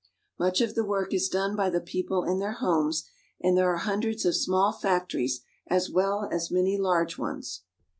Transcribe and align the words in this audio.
Much 0.39 0.61
of 0.61 0.73
the 0.73 0.83
work 0.83 1.13
is 1.13 1.29
done 1.29 1.55
by 1.55 1.69
the 1.69 1.79
people 1.79 2.23
in 2.23 2.39
their 2.39 2.53
homes, 2.53 3.03
and 3.39 3.55
there 3.55 3.71
are 3.71 3.77
hundreds 3.77 4.25
of 4.25 4.35
small 4.35 4.71
factories, 4.73 5.41
as 5.67 5.91
well 5.91 6.27
as 6.31 6.49
many 6.49 6.75
large 6.75 7.19
ones. 7.19 7.61